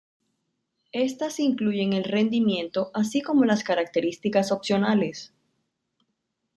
Estas 0.93 1.39
incluyen 1.39 1.93
el 1.93 2.05
rendimiento, 2.05 2.89
así 2.95 3.21
como 3.21 3.45
las 3.45 3.63
características 3.63 4.51
opcionales. 4.51 5.31